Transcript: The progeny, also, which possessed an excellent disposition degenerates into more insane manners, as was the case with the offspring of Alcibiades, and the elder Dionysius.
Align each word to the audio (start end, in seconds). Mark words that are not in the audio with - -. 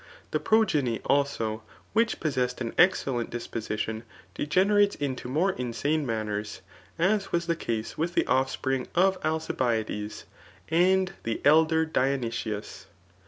The 0.31 0.39
progeny, 0.39 0.99
also, 1.05 1.61
which 1.93 2.19
possessed 2.19 2.59
an 2.59 2.73
excellent 2.75 3.29
disposition 3.29 4.01
degenerates 4.33 4.95
into 4.95 5.29
more 5.29 5.51
insane 5.51 6.07
manners, 6.07 6.61
as 6.97 7.31
was 7.31 7.45
the 7.45 7.55
case 7.55 7.99
with 7.99 8.15
the 8.15 8.25
offspring 8.25 8.87
of 8.95 9.23
Alcibiades, 9.23 10.25
and 10.71 11.13
the 11.21 11.39
elder 11.45 11.85
Dionysius. 11.85 12.87